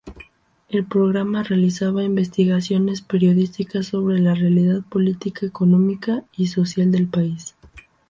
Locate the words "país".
7.07-7.55